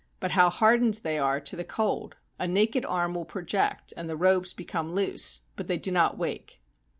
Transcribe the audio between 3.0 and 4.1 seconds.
will project and